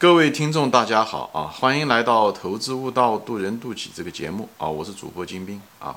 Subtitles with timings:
[0.00, 1.44] 各位听众，大家好啊！
[1.44, 4.66] 欢迎来到《投资悟道，渡人渡己》这个节目啊！
[4.66, 5.94] 我是主播金兵啊。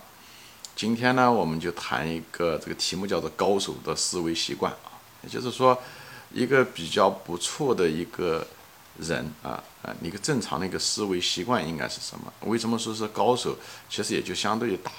[0.75, 4.99] 今天呢，我们就谈一个这个题目，叫做“高手的思维习惯”啊。
[5.21, 5.81] 也就是说，
[6.33, 8.45] 一个比较不错的一个
[8.97, 12.25] 人啊啊，一个正常的一个思维习惯应该是什么？
[12.41, 13.55] 为什么说是高手？
[13.89, 14.91] 其实也就相对于大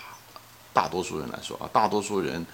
[0.73, 2.47] 大多数人来说啊，大多数人。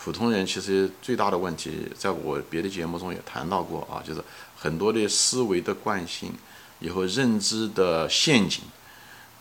[0.00, 4.22] 普通人其实最大的问题，在我别的节目中也谈到过啊，就是
[4.56, 6.32] 很多的思维的惯性，
[6.78, 8.62] 以后认知的陷阱，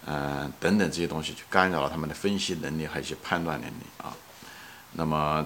[0.06, 4.12] 嗯，等等这些东西，去干扰了他们的分析能力，还有一些判断能力啊。
[4.94, 5.46] 那么，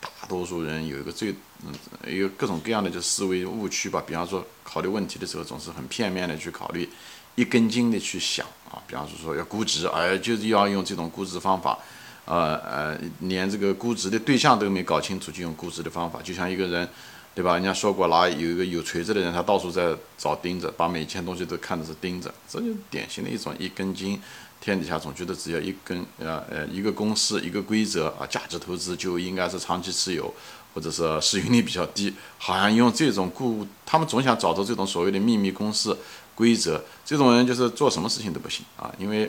[0.00, 1.74] 大多数人有一个最，嗯，
[2.14, 4.04] 有各种各样的就思维误区吧。
[4.06, 6.88] 比方说，考虑问题的时候总是很片面的去考虑，
[7.36, 8.76] 一根筋的去想啊。
[8.86, 11.78] 比方说，说要估值，哎，就是要用这种估值方法。
[12.24, 16.88] 呃呃，连这个估值的对象都没搞清楚，就用估值的方法，就像一个人，
[17.34, 17.54] 对吧？
[17.54, 24.20] 人家说过，拿有一个有锤子的人，他到处在找钉子，把每一件东西都看的是钉子，这就典型的一种一根筋。
[24.60, 30.32] 天底下总觉得只要一根，呃呃，一个公式，一个规则啊，价值投资就应该是长期持有，
[30.72, 35.92] 或者是市盈率比较低，好像用这种固，他们总想找到这种所谓的秘密公式
[36.36, 39.28] 规则，这种人就是做什么事情都不行啊，因为。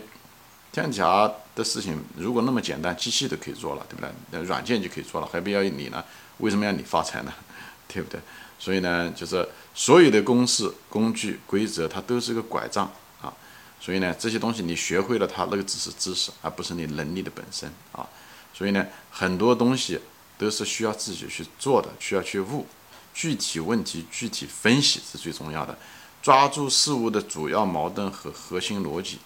[0.74, 4.10] 天底下的事情如果那么简单，机器都可以做了，对不对？
[4.32, 6.04] 那软件就可以做了，还不要你呢？
[6.40, 7.32] 为什么要你发财呢？
[7.88, 8.20] 对不对？
[8.58, 13.32] 所以呢，就是所有的公式、工具、规则，它都是个拐杖啊。
[13.80, 18.10] 所以呢，这些东西你学会了，它那个只是知识，而不是你能力的本身啊。
[18.52, 20.00] 所以呢，很多东西
[20.40, 22.66] 都是需要自己去做的，需要去悟。
[23.14, 25.78] 具体问题具体分析是最重要的，
[26.24, 29.20] 抓住事物的主要矛盾和核心逻辑。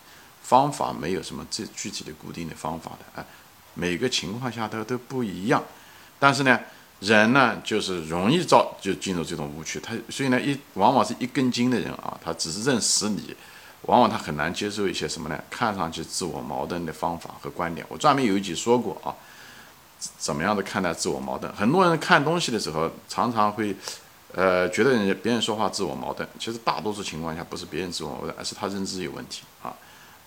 [0.48, 3.26] 方法没有什么最具体的固定的方法的，哎，
[3.74, 5.62] 每个情况下都都不一样。
[6.18, 6.58] 但是呢，
[7.02, 13.36] 人呢就是容易造就进入这种误区，他所以呢一往往是一根筋的人啊，他只是认死理，
[13.82, 15.38] 往往他很难接受一些什么呢？
[15.50, 17.86] 看上去自我矛盾的方法和观点。
[17.90, 19.12] 我专门有一集说过啊，
[20.18, 21.54] 怎么样的看待自我矛盾？
[21.54, 23.76] 很多人看东西的时候常常会，
[24.34, 29.76] 呃，觉得人家别人说话自我矛盾，其实大多数情况下不是别人自我矛盾，而是他认知有问题啊。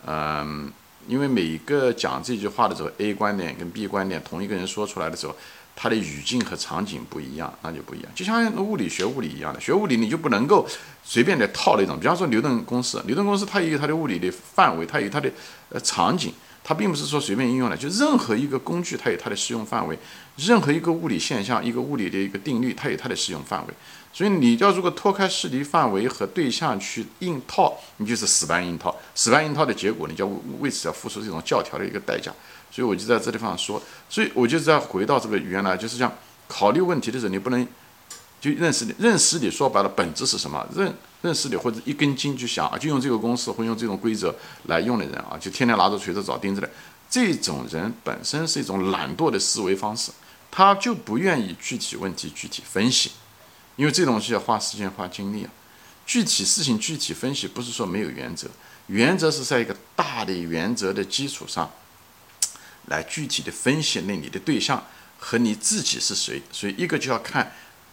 [0.07, 0.73] 嗯，
[1.07, 5.37] 因为每一个讲这句话的时候，A 观点跟 B 观点同一个人说出来的时候，
[5.77, 8.11] 他的语境和场景不一样，那就不一样。
[8.15, 10.67] 就像物理学物理一样的，学物理你就不能够
[11.03, 11.99] 随便的套那种。
[11.99, 15.31] 比方说牛顿公式，牛顿公式它也有它的物理的范围，它有它的
[15.71, 16.33] 呃场景，
[16.63, 17.77] 它并不是说随便应用的。
[17.77, 19.97] 就任何一个工具，它有它的适用范围；
[20.37, 23.75] 任何一个物理现象，一个物理的一个定律，它有它的适用范围。
[24.13, 30.27] 所以你要如果脱开适离范围和对象去硬套，你就是死搬硬套，死搬硬套的结果，你就
[30.59, 32.33] 为此要付出这种教条的一个代价。
[32.73, 36.13] 所以我就在这地方说，所以我就在回到这个原来，就是像
[36.49, 37.67] 考虑问题的时候，你不能
[38.41, 40.67] 就认识你认识你说白了本质是什么？
[40.75, 40.93] 认
[41.23, 44.35] 认识你或者一根筋去想啊，就用这个公式或用这种规则
[44.65, 46.71] 来用的人啊，就天天拿着锤子找钉子的，
[47.11, 50.11] 这种人本身是一种懒惰的思维方式，
[50.51, 53.13] 他就不愿意具体问题具体分析。
[53.77, 55.51] 因为这东西要花时间花精力啊，
[56.07, 58.49] 具体事情具体分析不是说没有原则，
[58.87, 61.71] 原则是在一个大的原则的基础上，
[62.87, 64.83] 来具体的分析那你的对象
[65.19, 67.53] 和你自己是谁，所以一个就要看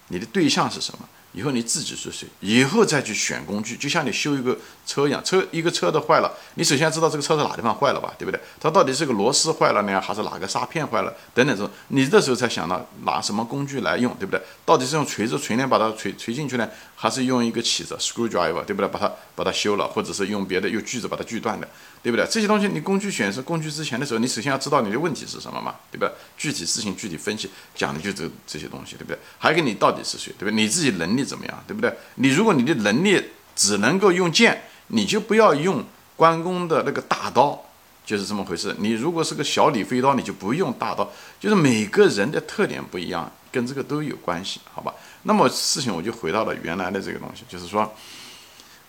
[0.10, 1.08] 你的对象是什么。
[1.34, 2.28] 以后你自己是谁？
[2.40, 4.58] 以后再去选工具，就像你修一个
[4.88, 8.40] 车一样，车一个车的坏了，你首先知道这个车是哪地方坏了吧，对不对？
[8.60, 11.14] 它到底是个螺丝坏了呢，还是哪个刹片坏了？
[11.36, 14.42] 等等这种，你这时候才想到拿什么工具来用，对不对？
[14.66, 18.88] 到底是用锤子锤呢，把它锤锤进去呢，还是用一个起子 screwdriver，对不对？
[18.88, 21.68] 把它把它修了，或者是用别的用锯子把它锯断的，
[22.08, 22.26] 对不对？
[22.32, 26.10] 这些东西你工具选择工具之前的时候，你首先要知道你的问题是什么嘛，对不对？
[26.38, 29.20] 具体事情具体分析，讲的就这这些东西，对不对？
[29.38, 30.54] 还有个你到底是谁，对不对？
[30.54, 31.94] 你自己能力怎么样，对不对？
[32.16, 33.22] 你如果你的能力
[33.58, 35.84] 只能够用剑，你就不要用
[36.16, 37.62] 关公的那个大刀，
[38.06, 38.74] 就是这么回事。
[38.80, 41.12] 你如果是个小李飞刀，你就不用大刀。
[41.42, 44.94] 就是每个人的特点不一样，跟这个都有关系，好吧？
[45.24, 47.94] 那么事情我就回到了原来的这个东西，就是说，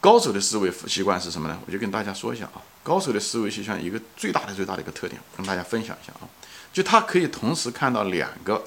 [0.00, 1.59] 高手的思维习惯是什么呢？
[1.67, 6.25] 我就跟大家说一下啊，高手的思维习惯一个最大的最大的一个特点，跟大家分享一下啊，
[6.73, 8.64] 就他可以同时看到两个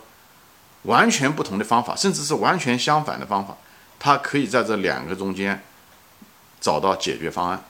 [0.84, 3.58] 完全不同的方法，甚至是完全相反的方法。
[3.98, 5.64] 他可以在这两个中间
[6.60, 7.64] 找到解决方案，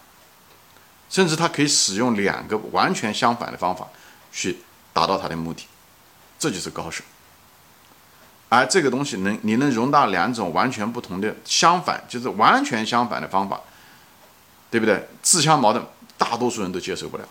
[1.10, 3.88] 甚至他可以使用两个完全相反的方法
[4.32, 4.60] 去
[4.92, 5.66] 达到他的目的，
[6.38, 7.04] 这就是高手。
[8.50, 13.62] 而这个东西能你能容纳两种完全不同的相反，就是完全相反的方法，
[14.70, 15.08] 对不对？
[15.22, 15.86] 自相矛盾，
[16.32, 17.28] 大多数人都接受不了，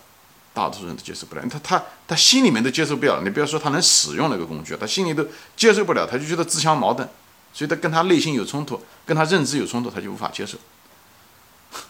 [0.53, 1.43] 大多数人都接受不了。
[1.49, 5.27] 他他他心里面都接受不了，你不要说他能使用那个工具，他心里都
[5.57, 7.09] 接受不了，他就觉得自相矛盾。
[7.51, 10.59] 所以他跟他内心有冲突，跟他认知有冲突，他就无法接受。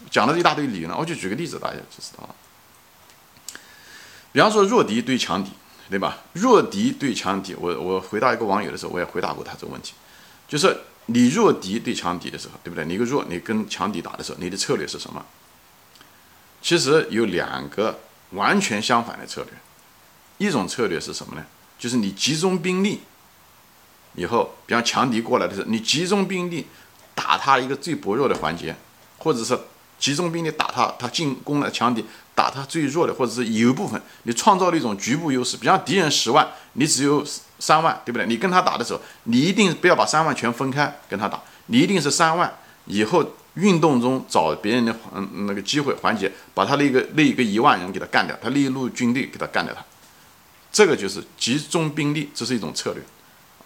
[0.09, 2.35] 讲了一大堆理论，我就举个例子，大家就知道了。
[4.31, 5.51] 比方说弱敌对强敌，
[5.89, 6.19] 对吧？
[6.31, 9.93] 弱敌对强敌，我我回答一个网友的时候，我也回答过他这个问题，
[10.47, 10.75] 就是
[11.07, 12.85] 你弱敌对强敌的时候，对不对？
[12.85, 15.25] 你一个弱，你跟强敌打的时候，你的策略是什么？
[16.61, 17.99] 其实有两个
[18.31, 19.51] 完全相反的策略，
[20.37, 21.45] 一种策略是什么呢？
[21.79, 23.01] 就是你集中兵力
[24.15, 26.67] 以后，比方强敌过来的时候，你集中兵力
[27.15, 28.75] 打他一个最薄弱的环节，
[29.17, 29.57] 或者是
[29.97, 32.05] 集中兵力打他，他进攻了强敌。
[32.33, 35.57] 打他最弱的，或者是有一部分，你创造了一种局部优势。
[35.57, 37.23] 比方敌人十万，你只有
[37.59, 38.25] 三万，对不对？
[38.25, 42.51] 你跟他打的时候，你一定不要把三万全分开跟他打，你一定是三万
[42.85, 49.83] 以后运动中找别人的嗯那个机会环节，把他那个那一个一万人给他干掉，他那一路军队给他干掉他。
[50.71, 53.03] 这个就是集中兵力，这是一种策略。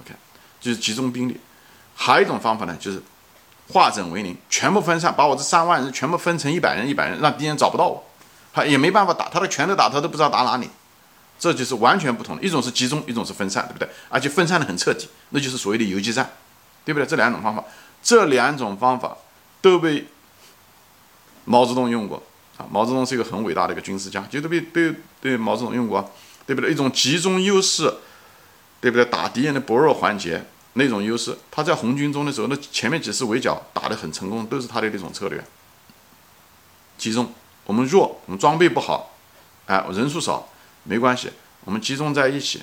[0.01, 0.13] OK，
[0.59, 1.39] 就是集中兵力。
[1.95, 3.01] 还有一种方法呢，就是
[3.69, 8.03] 化整为零，全部分散，把我这三万人全部分成一百人，一百人，让敌人找不到我。
[8.51, 10.67] 他也没办法打，他的拳头打他都不知道打哪里，
[11.37, 12.41] 这就是完全不同的。
[12.41, 13.87] 一种是集中，一种是分散，对不对？
[14.09, 16.27] 而且分散的很彻底，那就是所谓的游击战，
[16.83, 17.05] 对不对？
[17.05, 17.63] 这两种方法，
[18.01, 19.15] 这两种方法
[19.69, 20.05] 都被
[21.45, 22.21] 毛泽东用过
[22.57, 22.67] 啊。
[22.69, 26.13] 毛泽东是一个很伟大的一个军事家，就都被被被毛泽东用过，
[26.45, 26.71] 对不对？
[26.71, 27.91] 一种集中优势，
[28.79, 29.03] 对不对？
[29.05, 35.43] 打敌人的薄弱环节那种优势，他在红军中的时候，那前面几次围剿打得很成功，都是他的那种策略，
[36.97, 37.33] 集中。
[37.65, 39.15] 我们弱，我们装备不好，
[39.65, 40.47] 哎，人数少
[40.83, 41.31] 没关系，
[41.63, 42.61] 我们集中在一起，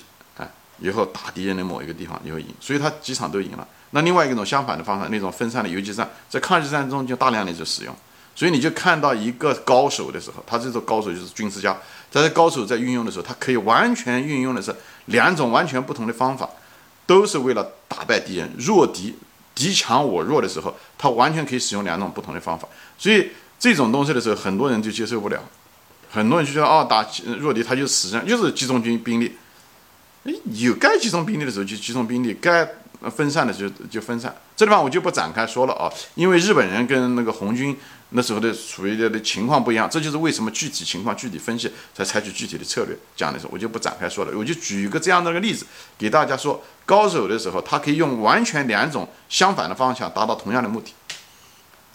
[0.83, 3.67] 以后打敌人的某一个地方就会赢，所以他几场都赢了。
[3.93, 7.95] 那另外一种相反的方法，那种分散的游击战，在抗日战争中就大量的就使用，
[8.35, 11.77] 所以你就看到一个高手的时候，他这种高手就是军事家，
[12.11, 14.75] 在这高手在运用的时候，他可以完全运用的是
[15.07, 16.49] 两种完全不同的方法，
[17.07, 19.15] 都是为了打败敌人，弱敌
[19.55, 22.69] 敌强我弱的时候，他完全可以使用两种不同的方法，
[22.99, 23.31] 所以。
[23.63, 25.41] 这种东西的时候，很多人就接受不了，
[26.11, 27.07] 很多人就觉得哦，打
[27.39, 29.37] 弱敌他就死上就是集中军兵力，
[30.25, 32.67] 有该集中兵力的时候就集中兵力，该
[33.11, 34.35] 分散的时候就分散。
[34.57, 37.77] 这地方我就不展开说了啊，因为日本人跟那个红军
[38.11, 42.97] 那时候的处于的情况不一样，这就是为什么具体情况具体分析才采取具体的策略。
[43.17, 45.67] 讲的时候我就不展开说了，我就举一个这样的个例子
[45.99, 50.93] 给大家说，高手的时候他可以用完全两种相反的方向达到同样的目的。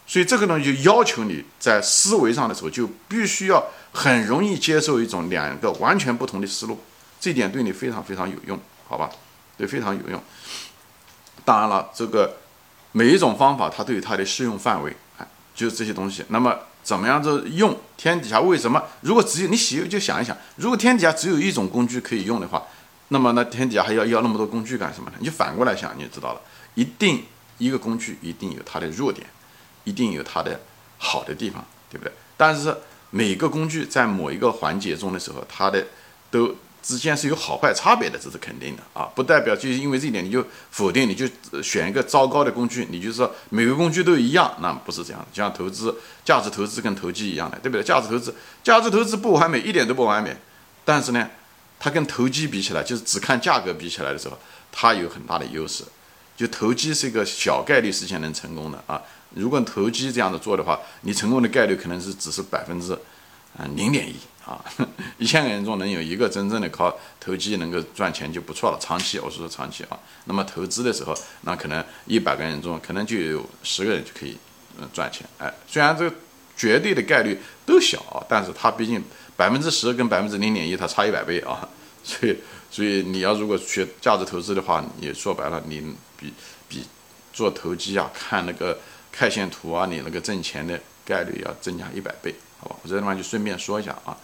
[0.06, 3.64] 所以这个呢，就要求你在思维上的时候，就必须要
[3.94, 6.80] 很容易接受一种两个完全不同的思路，
[7.20, 9.10] 这点对你非常非常有用，好吧？
[9.58, 10.22] 对，非常有用。
[11.44, 12.38] 当然了，这个
[12.92, 16.24] 每一种方法它都有它的适用范围，哎，就是这些东西。
[16.30, 17.78] 那么怎么样子用？
[17.96, 18.84] 天底下为什么？
[19.02, 22.64] 如果只有你喜就想一想，如果天底下只有一种工具可以用的话，
[23.10, 25.18] 那么那天底下还要要那么多工具干什么呢？
[25.20, 26.42] 你就反过来想，你就知道了，
[26.76, 27.24] 一定
[27.58, 29.26] 一个工具一定有它的弱点。
[29.84, 30.60] 一定有它的
[30.98, 32.12] 好的地方，对不对？
[32.36, 32.76] 但是
[33.10, 35.88] 每个工具在某一个环节中的时候，它的
[36.30, 36.54] 都
[36.88, 39.04] 之间是有好坏差别的，这是肯定的啊！
[39.14, 40.42] 不代表就因为这一点你就
[40.72, 41.28] 否定，你就
[41.62, 45.28] 选一个糟糕的工具，你就说每个工具都一样，那不是这样的。
[45.34, 45.94] 就像投资、
[46.24, 47.84] 价值投资跟投机一样的，对不对？
[47.84, 50.34] 价值投资，价值投资不完美，一点都不完美，
[50.86, 51.30] 但是呢，
[51.78, 54.40] 它跟投机比起来，就是只看价格比起来的时候，
[54.72, 55.84] 它有很大的优势。
[56.38, 59.02] 就投机是一个小概率事件能成功的啊。
[59.36, 62.94] 如果投机这样子做的话，你成功的概率可能是只是百分之
[63.58, 64.16] 啊零点一
[64.48, 64.64] 啊，
[65.20, 68.80] 一千个人中能有一个真正的靠投机能够赚钱就不错了。
[68.80, 74.38] 长期我是说长期啊，那么投资的时候，那可能一百个人中可能就有十个人就可以
[74.80, 75.28] 嗯赚钱。
[75.38, 76.16] 哎，虽然这个
[76.56, 79.04] 绝对的概率都小，但是它毕竟
[79.36, 81.68] 百分之十跟百分之零点一它差一百倍啊，
[82.04, 82.38] 所以
[82.72, 86.34] 所以你要如果学价值投资的话，你说白了你比
[86.70, 86.86] 比
[87.34, 88.80] 做投机啊看那个。
[89.20, 92.76] K 线图啊，你那个挣钱的概率要增加一百倍，好吧？
[92.84, 94.16] 我这地方就顺便说一下啊。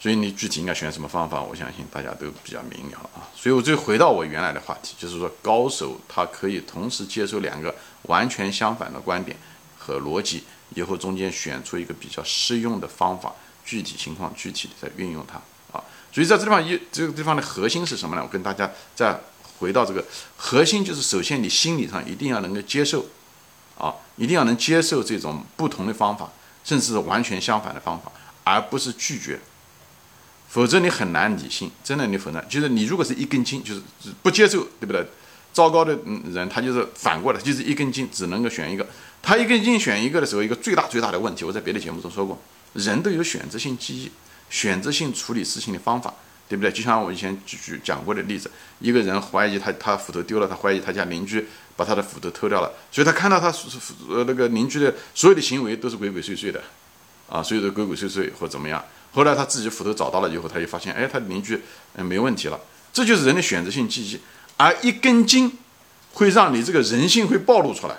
[0.00, 3.28] 所以你具体应该选什么方法，我相信大家都比较明了啊。
[3.36, 9.36] 所以我就回到我原来的话题，就是说高手他可以同时接受两个完全相反的观点
[9.78, 13.32] 和逻辑，以后中间选出一个比较适用的方法，
[13.64, 15.36] 具体情况具体的再运用它
[15.76, 15.84] 啊。
[16.10, 18.22] 所以在这地方一这个地方的核心是什么呢？
[18.22, 19.20] 我跟大家再
[19.58, 20.04] 回到这个
[20.36, 23.04] 核心，就是首先你心理上一定要能够接受。
[23.78, 26.30] 啊，一定要能接受这种不同的方法，
[26.62, 28.12] 甚至是完全相反的方法，
[28.44, 29.40] 而不是拒绝，
[30.50, 31.70] 否则你很难理性。
[31.82, 32.44] 真的，你很难。
[32.48, 33.80] 就是你如果是一根筋，就是
[34.22, 35.06] 不接受，对不对？
[35.52, 35.98] 糟糕的
[36.32, 38.86] 人，他就是反过来，就是一根筋，只能够选一个。
[39.22, 42.40] 他一根筋选一个的时候，一个最大最大的问题，我在别的节目中说过，
[42.74, 44.10] 人都有选择性记忆，
[44.48, 46.14] 选择性处理事情的方法，
[46.48, 46.70] 对不对？
[46.70, 53.52] 就像我以前举举讲过的例子，一个人怀疑他他斧头丢了，他怀疑他家邻居把他的斧头偷掉了，所以他看到他
[54.08, 56.62] 呃那个邻居的所有的行为都是鬼鬼祟祟的，
[57.28, 58.82] 啊，所有的鬼鬼祟祟或怎么样。
[59.12, 61.62] 后来他自己斧头找到了以后，他就发现，哎，他的邻居
[61.94, 62.58] 嗯没问题了。
[62.92, 64.20] 这就是人的选择性记忆，
[64.56, 65.58] 而一根筋
[66.12, 67.96] 会让你这个人性会暴露出来，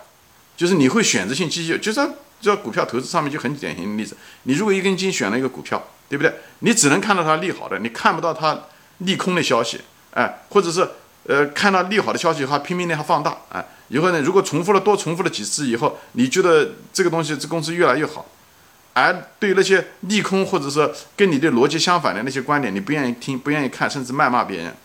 [0.58, 2.10] 就是你会选择性记忆，就在
[2.41, 4.18] 这股票投资上面就很典型的例子。
[4.44, 5.82] 你如果一根筋选了一个股票。
[6.12, 6.34] 对不对？
[6.60, 8.63] 你只能看到它利好的，你看不到它
[8.98, 9.80] 利空的消息，
[10.13, 10.86] 哎，或者是
[11.24, 18.25] 呃看到利好的消息，它拼命的它放大，哎，以后呢，如果重复了多重复了几次以后，你觉得这个东西这公司越来越好，
[18.93, 24.75] 而对那些利空或者说跟你的逻辑相反的那些观点，你不愿意听，不愿意看，甚至谩骂别人，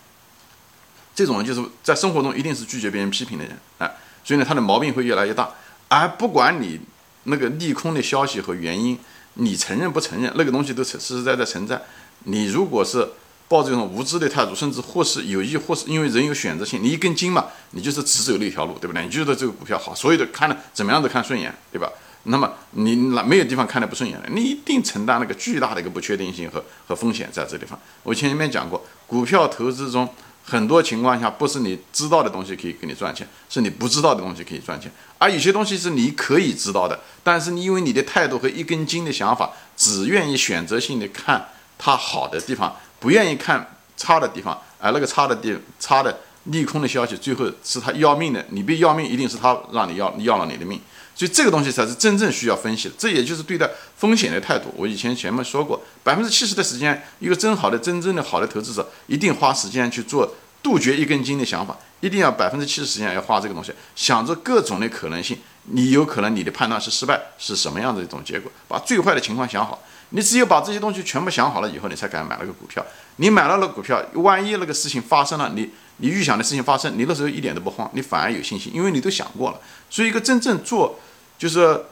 [1.15, 3.91] 这种人就是在生活中一定是拒绝别人批评的人，啊，
[4.23, 5.49] 所以呢，他的毛病会越来越大，
[5.87, 6.79] 而不管你
[7.23, 8.97] 那个利空的消息和原因。
[9.39, 11.79] 你承认不承认那个东西都实实在在存在。
[12.23, 13.07] 你如果是
[13.47, 19.03] 抱着这种无知的态度，甚至或是有意或是因为人有选择性，你一根筋嘛，你就是只走那条路，对不对？
[19.03, 21.87] 你觉得这个股票好，所有的看了怎么样都看顺眼，对吧？
[22.27, 24.29] 那么你哪没有地方看的不顺眼的？
[24.29, 27.77] 你一定承担那个巨大的一个不确定性和和风险在这地方。
[28.03, 30.07] 我前面讲过，股票投资中。
[30.49, 34.89] 很多情况下，不是你知道的东西可以给你赚钱，是你不知道的东西可以赚钱。
[35.17, 44.57] 而有些东西是你可以知道的，但是你因为你的态度和一根筋的想法，只愿意选择性的看它好的地方，不愿意看差的地方。
[44.79, 46.17] 而那个差的地差的
[46.47, 48.45] 利空的消息，最后是他要命的。
[48.49, 50.81] 你被要命，一定是他让你要要了你的命。
[51.15, 52.95] 所以这个东西才是真正需要分析的。
[52.97, 54.73] 这也就是对待风险的态度。
[54.75, 60.35] 我以前前面说过，百分之七十的时间，一个真好的、真正的好的投资者，一定花时间去做。
[60.63, 65.37] 杜绝一根筋的想法，一定要百分之七十时间要花这个东西，想着各种的可能性。
[65.69, 68.51] 你有可能你的判断是失败，是什么样的一种结果？
[68.67, 69.81] 把最坏的情况想好。
[70.09, 72.85] 你只有把这些东西全部想好了以后，你才敢买那个股票。
[73.17, 79.59] 你买了那股票，万一那个事情发生了，你你预想的事情发生，你那时候一点都不慌，你反而有信心，因为你都想过了。
[79.89, 80.99] 所以一个真正做
[81.37, 81.85] 就是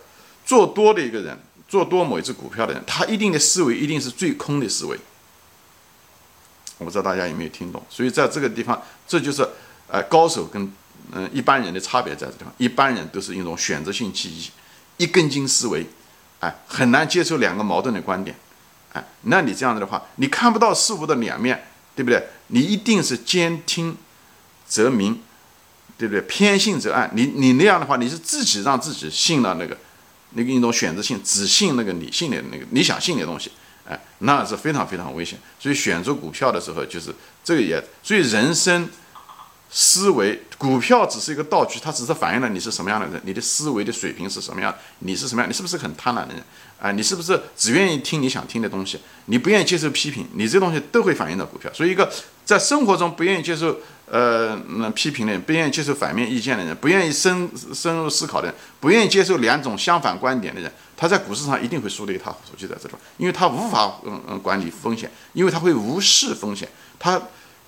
[0.46, 5.00] 做多的一个人，做多某一只股票的人，他一定的思维一定是最空的思维。
[6.78, 9.48] 我不知道大家有没有听懂，所以在这个地方，这就是
[9.88, 10.72] 呃高手跟
[11.14, 12.54] 嗯一般人的差别在这地方。
[12.58, 14.52] 一般人都是一种选择性记忆，
[14.98, 15.88] 一根筋思维，
[16.42, 18.36] 哎，很难接受两个矛盾的观点，
[18.94, 22.28] 哎，那你这样子的话，你看不到事物的两面，对不对？
[22.48, 23.96] 你一定是兼听
[24.68, 25.22] 则明，
[25.98, 26.22] 对不对？
[26.22, 27.10] 偏信则暗。
[27.14, 29.78] 你你那样的话，你是自己让自己信了那个
[30.32, 33.52] 那个一种选择性，只信那个你信的那个你想信的东西。
[33.88, 35.40] 哎，那是非常非常危险。
[35.60, 37.82] 所以选择股票的时候，就是这个也。
[38.02, 38.90] 所以人生
[39.70, 46.44] 思维，股票只是一个道具，它只是反映了你是什么样的人，你的思维的水平是什么样，你是什么样，你是不是很贪婪的人？
[46.79, 49.00] 啊，你是不是只愿意听你想听的东西？
[49.25, 51.72] 你不愿意接受批评，你这东西都会反映到股票。
[51.74, 52.12] 所以一个
[52.44, 60.72] 在生活中不愿意接受呃那批评的人，不愿意接受反面意见的人，不愿意深深入思考的人，不愿意接受两种相反观点的人。
[60.98, 67.22] 他在股市上一定会输得一塌糊涂，就在这种，因为他无法嗯嗯管理风险，因为他会无视风险，他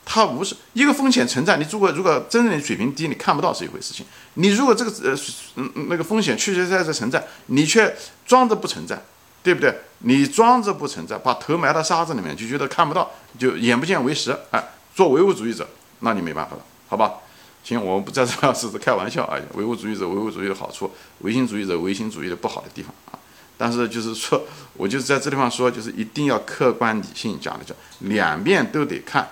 [0.10, 5.18] 他无视一个风险存在，你如果如果真正的水平低，你看不到是一回事情，你如果这个呃
[5.56, 7.94] 嗯那个风险确确实实存在，你却
[8.26, 8.98] 装着不存在，
[9.44, 9.78] 对不对？
[10.00, 14.64] 你装着不存在，把头埋到沙子里面，就觉得看不到，就眼不见为实，哎，
[14.96, 15.68] 做唯物主义者，
[16.00, 17.16] 那你没办法了，好吧？
[17.64, 23.20] 行，我们不在这 是开玩笑啊，唯物主义者唯物主义的好处，唯心主义者唯心主义的不好的地方啊。
[23.58, 24.42] 但是就是说，
[24.76, 29.28] 我就是在这地方说，就是一定要客观理性讲的，叫两面都得看，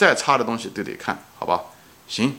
[0.00, 1.60] 再差的东西都得看，好吧？
[2.08, 2.34] 行，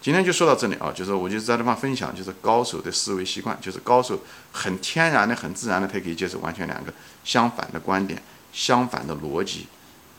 [0.00, 4.18] 今天就说到这里啊，就是我就在地方分享，就是高手的思维习惯，就是高手
[4.52, 6.90] 很天然的、很自然的，他可以接受完全两个
[7.24, 8.22] 相反的观点、
[8.54, 9.66] 相反的逻辑，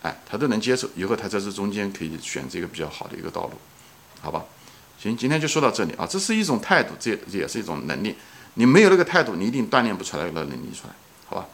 [0.04, 3.54] 哎，他都能接受，以后他在这中间可以选择一个比较好的一个道路，
[4.22, 4.46] 好吧？
[5.02, 8.16] 行，今天就说到这里啊，这是一种态度，这也是一种能力。
[8.54, 10.94] 你没有那个态度，你一定锻炼不出来那个能力出来，
[11.26, 11.48] 好吧？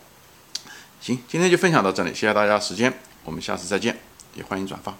[1.00, 2.94] 行，今天就分享到这里，谢谢大家时间，
[3.24, 3.98] 我们下次再见，
[4.36, 4.96] 也欢迎转发。